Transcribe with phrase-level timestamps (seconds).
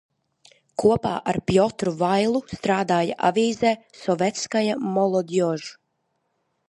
[0.83, 5.69] "Kopā ar Pjotru Vailu strādāja avīzē "Sovetskaja molodjož"."